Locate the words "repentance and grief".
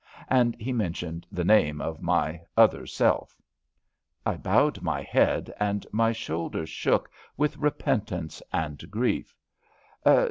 7.57-9.35